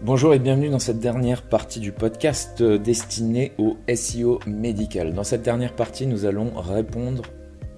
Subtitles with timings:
[0.00, 5.12] Bonjour et bienvenue dans cette dernière partie du podcast destiné au SEO médical.
[5.12, 7.22] Dans cette dernière partie, nous allons répondre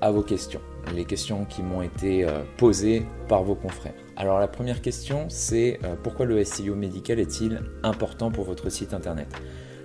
[0.02, 0.60] à vos questions,
[0.94, 3.94] les questions qui m'ont été euh, posées par vos confrères.
[4.16, 8.92] Alors la première question, c'est euh, pourquoi le SEO médical est-il important pour votre site
[8.92, 9.28] internet?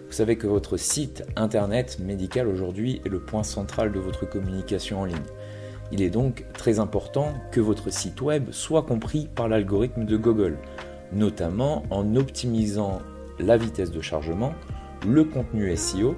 [0.06, 5.00] Vous savez que votre site internet médical aujourd'hui est le point central de votre communication
[5.00, 5.16] en ligne.
[5.94, 10.58] Il est donc très important que votre site web soit compris par l'algorithme de Google
[11.12, 13.00] notamment en optimisant
[13.40, 14.54] la vitesse de chargement,
[15.08, 16.16] le contenu SEO,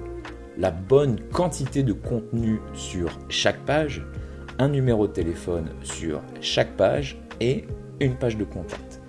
[0.58, 4.06] la bonne quantité de contenu sur chaque page,
[4.60, 7.66] un numéro de téléphone sur chaque page et
[8.00, 9.02] une page de contact.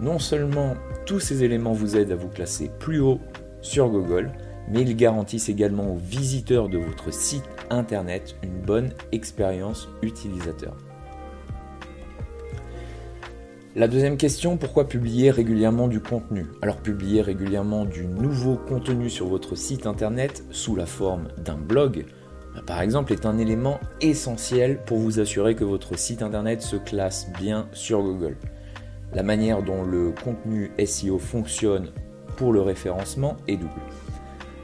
[0.00, 0.74] Non seulement
[1.06, 3.20] tous ces éléments vous aident à vous classer plus haut
[3.60, 4.30] sur Google,
[4.68, 10.76] mais ils garantissent également aux visiteurs de votre site internet une bonne expérience utilisateur.
[13.76, 16.46] La deuxième question, pourquoi publier régulièrement du contenu?
[16.62, 22.06] Alors publier régulièrement du nouveau contenu sur votre site internet sous la forme d'un blog,
[22.54, 26.76] bah, par exemple, est un élément essentiel pour vous assurer que votre site internet se
[26.76, 28.38] classe bien sur Google.
[29.12, 31.90] La manière dont le contenu SEO fonctionne
[32.38, 33.72] pour le référencement est double.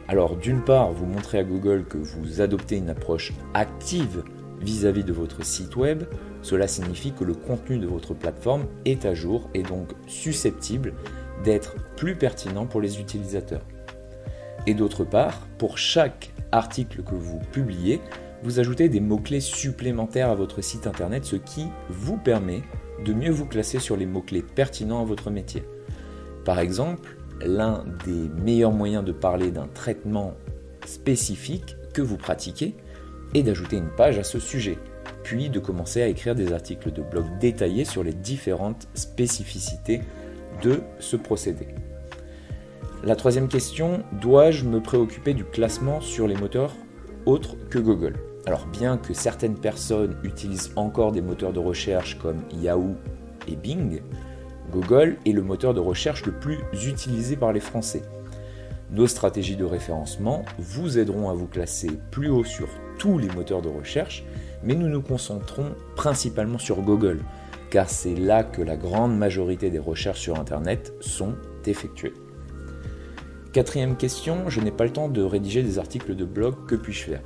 [0.09, 4.25] Alors d'une part, vous montrez à Google que vous adoptez une approche active
[4.63, 6.05] vis-à-vis de votre site web,
[6.43, 10.95] cela signifie que le contenu de votre plateforme est à jour et donc susceptible
[11.45, 13.65] d'être plus pertinent pour les utilisateurs.
[14.67, 18.01] Et d'autre part, pour chaque article que vous publiez,
[18.45, 22.63] vous ajoutez des mots-clés supplémentaires à votre site internet, ce qui vous permet
[23.05, 25.65] de mieux vous classer sur les mots-clés pertinents à votre métier.
[26.45, 30.35] Par exemple, l'un des meilleurs moyens de parler d'un traitement
[30.87, 32.77] spécifique que vous pratiquez
[33.35, 34.79] et d'ajouter une page à ce sujet,
[35.23, 40.03] puis de commencer à écrire des articles de blog détaillés sur les différentes spécificités
[40.63, 41.69] de ce procédé.
[43.05, 46.75] La troisième question, dois-je me préoccuper du classement sur les moteurs
[47.27, 48.15] autres que Google?
[48.47, 52.95] Alors bien que certaines personnes utilisent encore des moteurs de recherche comme Yahoo
[53.49, 54.01] et Bing,
[54.71, 58.03] Google est le moteur de recherche le plus utilisé par les Français.
[58.91, 62.69] Nos stratégies de référencement vous aideront à vous classer plus haut sur
[63.03, 64.23] tous les moteurs de recherche,
[64.63, 67.19] mais nous nous concentrons principalement sur Google,
[67.69, 71.35] car c'est là que la grande majorité des recherches sur Internet sont
[71.67, 72.15] effectuées.
[73.53, 77.03] Quatrième question, je n'ai pas le temps de rédiger des articles de blog, que puis-je
[77.07, 77.23] faire?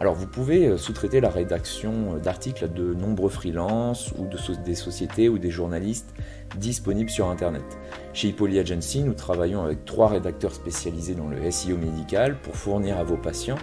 [0.00, 4.36] Alors vous pouvez euh, sous-traiter la rédaction euh, d'articles à de nombreux freelances ou de
[4.64, 6.12] des sociétés ou des journalistes
[6.58, 7.64] disponibles sur Internet.
[8.12, 12.98] Chez Hippoly Agency, nous travaillons avec trois rédacteurs spécialisés dans le SEO médical pour fournir
[12.98, 13.56] à vos patients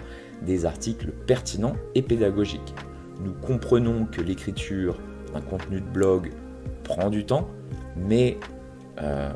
[0.44, 2.74] des articles pertinents et pédagogiques.
[3.24, 4.98] Nous comprenons que l'écriture
[5.32, 6.30] d'un contenu de blog
[6.82, 7.48] prend du temps,
[7.96, 8.38] mais
[9.00, 9.30] euh,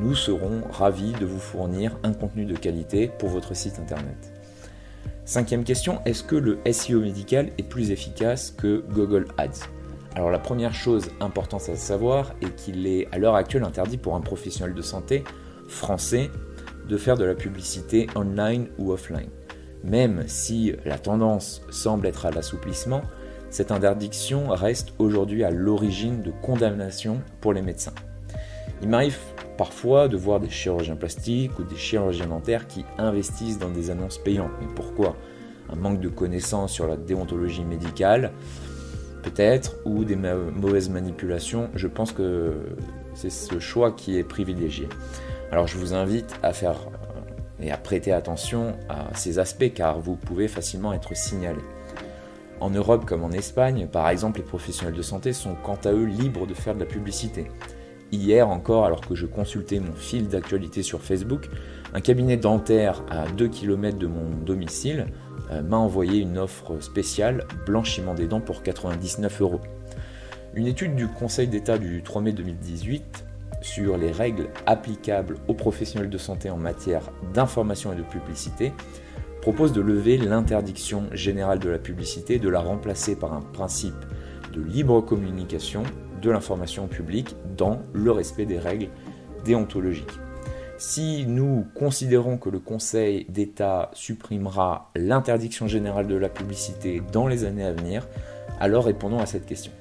[0.00, 4.32] nous serons ravis de vous fournir un contenu de qualité pour votre site internet.
[5.24, 9.68] Cinquième question, est-ce que le SEO médical est plus efficace que Google Ads?
[10.14, 14.14] Alors la première chose importante à savoir est qu'il est à l'heure actuelle interdit pour
[14.14, 15.24] un professionnel de santé
[15.66, 16.30] français
[16.88, 19.30] de faire de la publicité online ou offline.
[19.84, 23.02] Même si la tendance semble être à l'assouplissement,
[23.50, 27.94] cette interdiction reste aujourd'hui à l'origine de condamnations pour les médecins.
[28.82, 29.18] Il m'arrive
[29.58, 34.18] parfois de voir des chirurgiens plastiques ou des chirurgiens dentaires qui investissent dans des annonces
[34.18, 34.50] payantes.
[34.60, 35.16] Mais pourquoi?
[35.70, 38.32] Un manque de connaissances sur la déontologie médicale,
[39.22, 41.68] peut-être, ou des mauvaises manipulations.
[41.74, 42.54] Je pense que
[43.14, 44.88] c'est ce choix qui est privilégié.
[45.52, 46.78] Alors je vous invite à faire
[47.60, 51.60] et à prêter attention à ces aspects car vous pouvez facilement être signalé.
[52.60, 56.04] En Europe comme en Espagne, par exemple, les professionnels de santé sont quant à eux
[56.04, 57.50] libres de faire de la publicité.
[58.12, 61.48] Hier encore, alors que je consultais mon fil d'actualité sur Facebook,
[61.94, 65.06] un cabinet dentaire à 2 km de mon domicile
[65.50, 69.60] euh, m'a envoyé une offre spéciale blanchiment des dents pour 99 euros.
[70.54, 73.24] Une étude du Conseil d'État du 3 mai 2018
[73.64, 78.74] sur les règles applicables aux professionnels de santé en matière d'information et de publicité
[79.40, 83.94] propose de lever l'interdiction générale de la publicité de la remplacer par un principe
[84.52, 85.82] de libre communication
[86.20, 88.88] de l'information publique dans le respect des règles
[89.46, 90.12] déontologiques.
[90.76, 97.44] Si nous considérons que le Conseil d'État supprimera l'interdiction générale de la publicité dans les
[97.44, 98.06] années à venir,
[98.60, 99.72] alors répondons à cette question.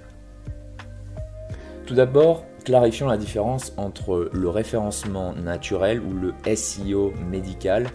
[1.86, 7.88] Tout d'abord, clarifions la différence entre le référencement naturel ou le SEO médical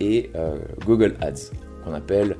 [0.00, 1.52] et euh, Google Ads,
[1.84, 2.34] qu'on euh,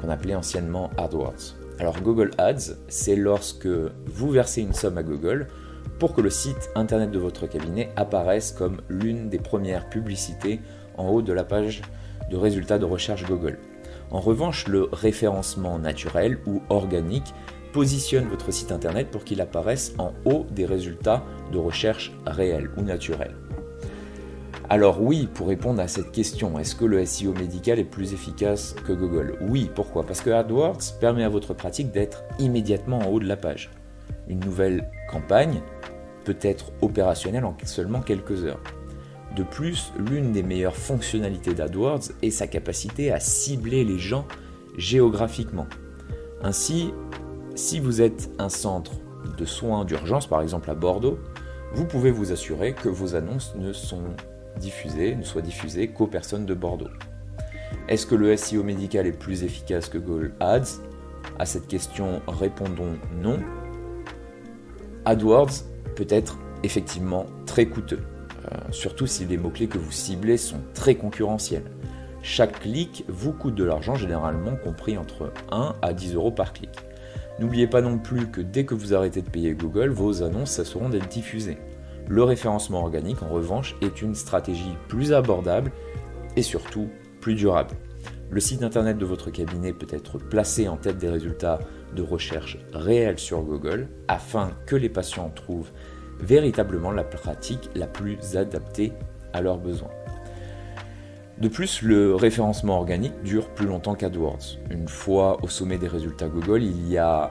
[0.00, 1.56] qu'on appelait anciennement AdWords.
[1.78, 3.68] Alors Google Ads, c'est lorsque
[4.06, 5.46] vous versez une somme à Google
[5.98, 10.60] pour que le site internet de votre cabinet apparaisse comme l'une des premières publicités
[10.96, 11.82] en haut de la page
[12.30, 13.58] de résultats de recherche Google.
[14.10, 17.34] En revanche, le référencement naturel ou organique
[17.72, 22.82] positionne votre site internet pour qu'il apparaisse en haut des résultats de recherche réels ou
[22.82, 23.36] naturels.
[24.70, 28.74] Alors oui, pour répondre à cette question, est-ce que le SEO médical est plus efficace
[28.86, 29.38] que Google?
[29.40, 30.04] Oui, pourquoi?
[30.04, 33.70] Parce que AdWords permet à votre pratique d'être immédiatement en haut de la page.
[34.28, 35.62] Une nouvelle campagne
[36.24, 38.60] peut être opérationnelle en seulement quelques heures.
[39.34, 44.26] De plus, l'une des meilleures fonctionnalités d'AdWords est sa capacité à cibler les gens
[44.76, 45.66] géographiquement.
[46.42, 46.92] Ainsi,
[47.58, 48.92] si vous êtes un centre
[49.36, 51.18] de soins d'urgence, par exemple à Bordeaux,
[51.74, 54.04] vous pouvez vous assurer que vos annonces ne sont
[54.60, 56.88] diffusées, ne soient diffusées qu'aux personnes de Bordeaux.
[57.88, 60.80] Est-ce que le SEO médical est plus efficace que Google Ads?
[61.40, 63.40] À cette question, répondons non.
[65.04, 65.64] AdWords
[65.96, 68.04] peut être effectivement très coûteux.
[68.52, 71.64] Euh, surtout si les mots-clés que vous ciblez sont très concurrentiels.
[72.22, 76.70] Chaque clic vous coûte de l'argent, généralement compris entre 1 à 10 euros par clic.
[77.38, 80.88] N'oubliez pas non plus que dès que vous arrêtez de payer Google, vos annonces cesseront
[80.88, 81.58] d'être diffusées.
[82.08, 85.70] Le référencement organique, en revanche, est une stratégie plus abordable
[86.36, 86.88] et surtout
[87.20, 87.76] plus durable.
[88.30, 91.60] Le site internet de votre cabinet peut être placé en tête des résultats
[91.94, 95.70] de recherche réels sur Google afin que les patients trouvent
[96.20, 98.92] véritablement la pratique la plus adaptée
[99.32, 99.90] à leurs besoins.
[101.40, 104.58] De plus, le référencement organique dure plus longtemps qu'AdWords.
[104.70, 107.30] Une fois au sommet des résultats Google, il y, a,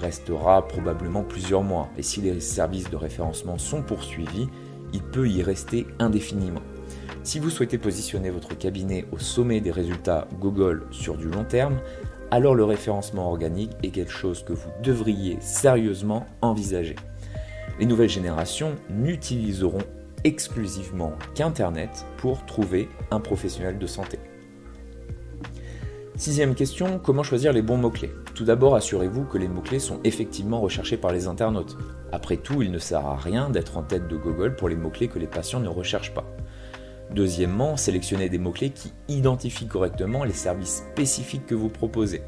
[0.00, 1.88] restera probablement plusieurs mois.
[1.98, 4.46] Et si les services de référencement sont poursuivis,
[4.92, 6.62] il peut y rester indéfiniment.
[7.24, 11.80] Si vous souhaitez positionner votre cabinet au sommet des résultats Google sur du long terme,
[12.30, 16.94] alors le référencement organique est quelque chose que vous devriez sérieusement envisager.
[17.80, 19.82] Les nouvelles générations n'utiliseront
[20.24, 24.18] exclusivement qu'Internet pour trouver un professionnel de santé.
[26.16, 28.12] Sixième question, comment choisir les bons mots-clés?
[28.34, 31.76] Tout d'abord, assurez-vous que les mots-clés sont effectivement recherchés par les internautes.
[32.10, 35.06] Après tout, il ne sert à rien d'être en tête de Google pour les mots-clés
[35.06, 36.24] que les patients ne recherchent pas.
[37.12, 42.22] Deuxièmement, sélectionnez des mots-clés qui identifient correctement les services spécifiques que vous proposez.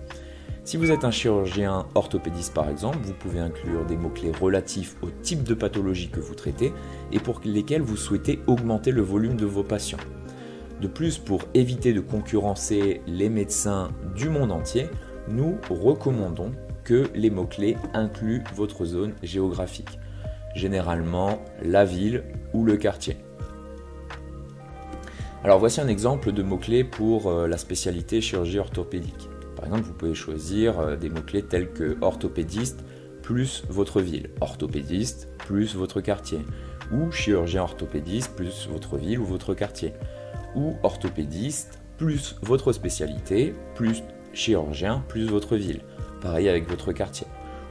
[0.62, 5.08] Si vous êtes un chirurgien orthopédiste par exemple, vous pouvez inclure des mots-clés relatifs au
[5.10, 6.72] type de pathologie que vous traitez
[7.12, 9.98] et pour lesquels vous souhaitez augmenter le volume de vos patients.
[10.80, 14.88] De plus, pour éviter de concurrencer les médecins du monde entier,
[15.28, 16.52] nous recommandons
[16.84, 19.98] que les mots-clés incluent votre zone géographique,
[20.54, 22.22] généralement la ville
[22.52, 23.16] ou le quartier.
[25.42, 29.29] Alors voici un exemple de mots-clés pour euh, la spécialité chirurgie orthopédique.
[29.60, 32.82] Par exemple, vous pouvez choisir euh, des mots-clés tels que orthopédiste
[33.20, 36.38] plus votre ville, orthopédiste plus votre quartier,
[36.90, 39.92] ou chirurgien orthopédiste plus votre ville ou votre quartier,
[40.56, 44.02] ou orthopédiste plus votre spécialité plus
[44.32, 45.82] chirurgien plus votre ville.
[46.22, 47.26] Pareil avec votre quartier.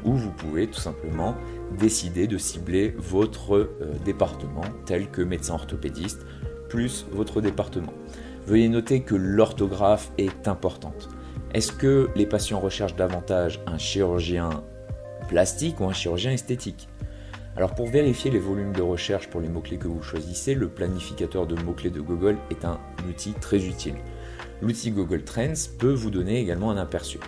[0.06, 1.34] Ou vous pouvez tout simplement
[1.80, 6.24] décider de cibler votre euh, département tel que médecin orthopédiste
[6.70, 7.94] plus votre département.
[8.46, 11.10] Veuillez noter que l'orthographe est importante.
[11.52, 14.64] Est-ce que les patients recherchent davantage un chirurgien
[15.28, 16.88] plastique ou un chirurgien esthétique?
[17.58, 21.48] Alors pour vérifier les volumes de recherche pour les mots-clés que vous choisissez, le planificateur
[21.48, 22.80] de mots-clés de Google est un
[23.10, 23.96] outil très utile.
[24.62, 27.20] L'outil Google Trends peut vous donner également un aperçu.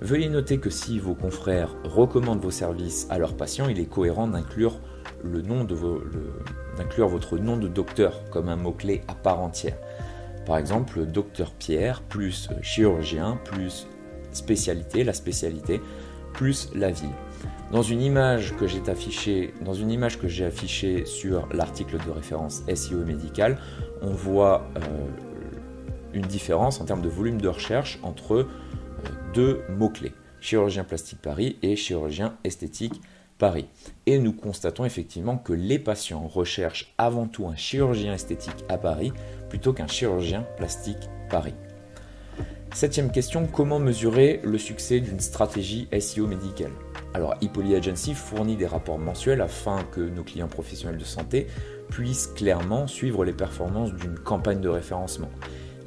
[0.00, 4.28] Veuillez noter que si vos confrères recommandent vos services à leurs patients, il est cohérent
[4.28, 4.80] d'inclure
[7.06, 9.76] votre nom de docteur comme un mot-clé à part entière.
[10.48, 13.86] Par exemple, docteur Pierre plus chirurgien plus
[14.32, 15.82] spécialité, la spécialité
[16.32, 17.12] plus la ville.
[17.70, 22.10] Dans une image que j'ai affichée, dans une image que j'ai affichée sur l'article de
[22.10, 23.58] référence SEO médical,
[24.00, 24.80] on voit euh,
[26.14, 28.48] une différence en termes de volume de recherche entre euh,
[29.34, 33.02] deux mots-clés, chirurgien plastique Paris et chirurgien esthétique
[33.36, 33.66] Paris.
[34.06, 39.12] Et nous constatons effectivement que les patients recherchent avant tout un chirurgien esthétique à Paris
[39.48, 41.54] plutôt qu'un chirurgien plastique Paris.
[42.74, 46.70] Septième question, comment mesurer le succès d'une stratégie SEO médicale?
[47.14, 51.46] Alors, ePoly Agency fournit des rapports mensuels afin que nos clients professionnels de santé
[51.90, 55.30] puissent clairement suivre les performances d'une campagne de référencement.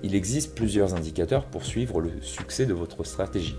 [0.03, 3.55] Il existe plusieurs indicateurs pour suivre le succès de votre stratégie.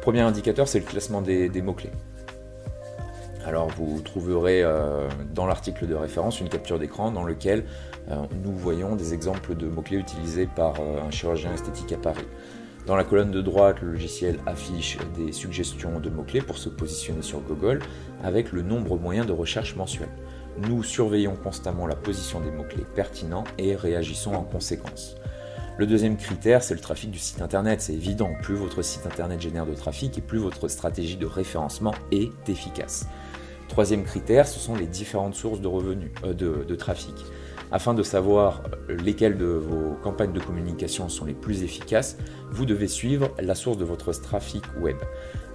[0.00, 1.92] Premier indicateur, c'est le classement des mots-clés.
[3.48, 7.64] Alors vous trouverez euh, dans l'article de référence une capture d'écran dans lequel
[8.10, 12.26] euh, nous voyons des exemples de mots-clés utilisés par euh, un chirurgien esthétique à Paris.
[12.84, 17.22] Dans la colonne de droite, le logiciel affiche des suggestions de mots-clés pour se positionner
[17.22, 17.80] sur Google
[18.22, 20.10] avec le nombre moyen de recherche mensuel.
[20.68, 25.16] Nous surveillons constamment la position des mots-clés pertinents et réagissons en conséquence.
[25.78, 27.80] Le deuxième critère, c'est le trafic du site internet.
[27.80, 31.94] C'est évident, plus votre site internet génère de trafic et plus votre stratégie de référencement
[32.12, 33.06] est efficace.
[33.68, 37.14] Troisième critère, ce sont les différentes sources de revenus, euh, de trafic.
[37.70, 42.16] Afin de savoir lesquelles de vos campagnes de communication sont les plus efficaces,
[42.50, 44.96] vous devez suivre la source de votre trafic web.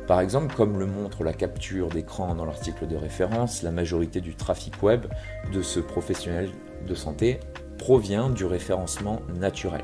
[0.06, 4.36] Par exemple, comme le montre la capture d'écran dans l'article de référence, la majorité du
[4.36, 5.06] trafic web
[5.52, 6.52] de ce professionnel
[6.86, 7.40] de santé
[7.80, 9.82] provient du référencement naturel,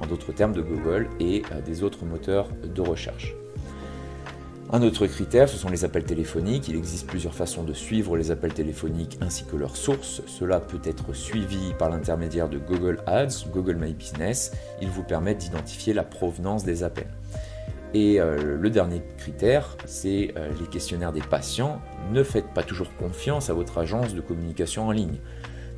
[0.00, 3.36] en d'autres termes de Google et euh, des autres moteurs de recherche.
[4.70, 6.68] Un autre critère, ce sont les appels téléphoniques.
[6.68, 10.20] Il existe plusieurs façons de suivre les appels téléphoniques ainsi que leurs sources.
[10.26, 14.52] Cela peut être suivi par l'intermédiaire de Google Ads, Google My Business.
[14.82, 17.08] Il vous permet d'identifier la provenance des appels.
[17.94, 21.80] Et euh, le dernier critère, c'est euh, les questionnaires des patients.
[22.12, 25.16] Ne faites pas toujours confiance à votre agence de communication en ligne.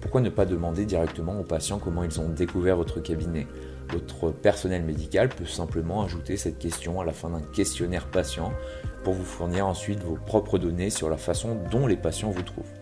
[0.01, 3.47] Pourquoi ne pas demander directement aux patients comment ils ont découvert votre cabinet?
[3.93, 8.53] Votre personnel médical peut simplement ajouter cette question à la fin d'un questionnaire patient
[9.05, 12.73] pour vous fournir ensuite vos propres données sur la façon dont les patients vous trouvent.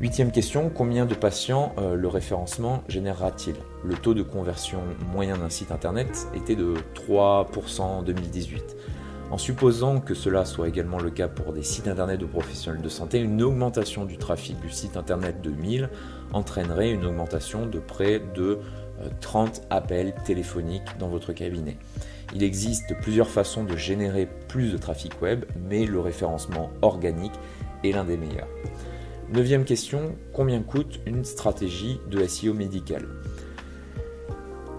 [0.00, 3.54] Huitième question, combien de patients euh, le référencement générera-t-il?
[3.84, 4.80] Le taux de conversion
[5.12, 6.74] moyen d'un site internet était de
[7.08, 8.76] 3% en 2018.
[9.30, 12.88] En supposant que cela soit également le cas pour des sites internet de professionnels de
[12.88, 15.88] santé, une augmentation du trafic du site internet de 1000
[16.32, 18.58] entraînerait une augmentation de près de
[19.20, 21.76] 30 appels téléphoniques dans votre cabinet.
[22.34, 27.32] Il existe plusieurs façons de générer plus de trafic web, mais le référencement organique
[27.84, 28.48] est l'un des meilleurs.
[29.32, 33.06] Neuvième question, combien coûte une stratégie de SEO médical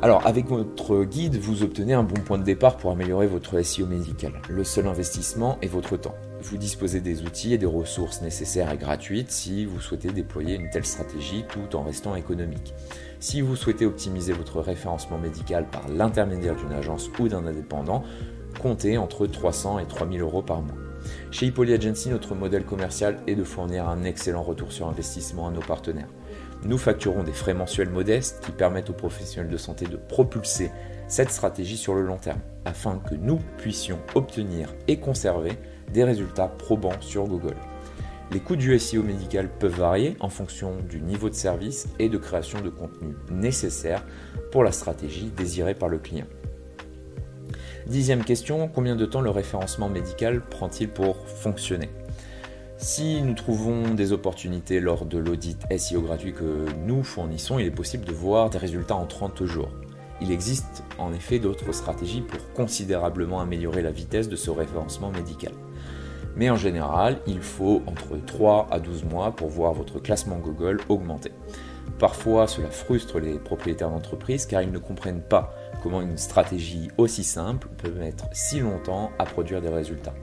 [0.01, 3.86] alors, avec votre guide, vous obtenez un bon point de départ pour améliorer votre SEO
[3.86, 4.34] médical.
[4.50, 6.15] Le seul investissement est votre temps.
[6.43, 10.69] Vous disposez des outils et des ressources nécessaires et gratuites si vous souhaitez déployer une
[10.69, 12.73] telle stratégie tout en restant économique.
[13.21, 18.03] Si vous souhaitez optimiser votre référencement médical par l'intermédiaire d'une agence ou d'un indépendant,
[18.59, 20.75] comptez entre 300 et 3000 euros par mois.
[21.31, 25.51] Chez Hippoly Agency, notre modèle commercial est de fournir un excellent retour sur investissement à
[25.51, 26.09] nos partenaires.
[26.65, 30.71] Nous facturons des frais mensuels modestes qui permettent aux professionnels de santé de propulser
[31.07, 35.57] cette stratégie sur le long terme, afin que nous puissions obtenir et conserver
[35.91, 37.55] des résultats probants sur Google.
[38.31, 42.17] Les coûts du SEO médical peuvent varier en fonction du niveau de service et de
[42.17, 44.03] création de contenu nécessaire
[44.51, 46.25] pour la stratégie désirée par le client.
[47.85, 51.89] Dixième question, combien de temps le référencement médical prend-il pour fonctionner?
[52.77, 57.71] Si nous trouvons des opportunités lors de l'audit SEO gratuit que nous fournissons, il est
[57.71, 59.69] possible de voir des résultats en 30 jours.
[60.21, 65.53] Il existe en effet d'autres stratégies pour considérablement améliorer la vitesse de ce référencement médical.
[66.35, 70.79] Mais en général, il faut entre 3 à 12 mois pour voir votre classement Google
[70.89, 71.31] augmenter.
[71.99, 77.23] Parfois, cela frustre les propriétaires d'entreprise car ils ne comprennent pas comment une stratégie aussi
[77.23, 80.15] simple peut mettre si longtemps à produire des résultats.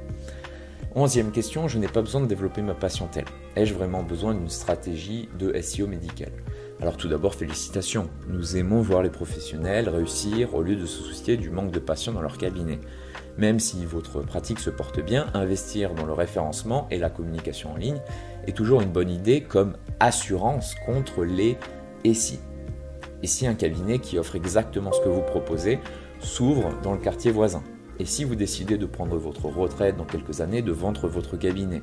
[0.97, 3.27] Onzième question, je n'ai pas besoin de développer ma patientèle.
[3.55, 6.33] Ai-je vraiment besoin d'une stratégie de SEO médical
[6.81, 8.11] Alors tout d'abord, félicitations.
[8.27, 12.13] Nous aimons voir les professionnels réussir au lieu de se soucier du manque de patients
[12.13, 12.81] dans leur cabinet.
[13.39, 17.77] Même si votre pratique se porte bien, investir dans le référencement et la communication en
[17.77, 18.01] ligne
[18.47, 21.57] est toujours une bonne idée comme assurance contre les
[22.05, 22.39] et si.
[23.23, 25.79] Et si un cabinet qui offre exactement ce que vous proposez
[26.21, 27.63] s'ouvre dans le quartier voisin.
[27.99, 31.83] Et si vous décidez de prendre votre retraite dans quelques années, de vendre votre cabinet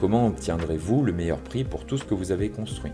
[0.00, 2.92] Comment obtiendrez-vous le meilleur prix pour tout ce que vous avez construit?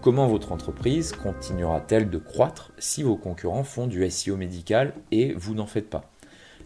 [0.00, 5.54] Comment votre entreprise continuera-t-elle de croître si vos concurrents font du SEO médical et vous
[5.54, 6.08] n'en faites pas?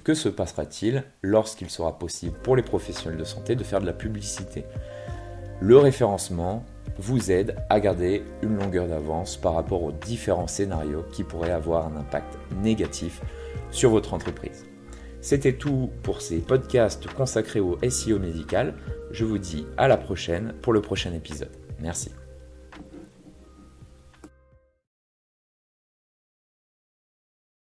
[0.05, 3.93] Que se passera-t-il lorsqu'il sera possible pour les professionnels de santé de faire de la
[3.93, 4.65] publicité
[5.61, 6.65] Le référencement
[6.99, 11.87] vous aide à garder une longueur d'avance par rapport aux différents scénarios qui pourraient avoir
[11.87, 13.21] un impact négatif
[13.71, 14.67] sur votre entreprise.
[15.21, 18.75] C'était tout pour ces podcasts consacrés au SEO médical.
[19.13, 21.51] Je vous dis à la prochaine pour le prochain épisode.
[21.81, 22.13] Merci.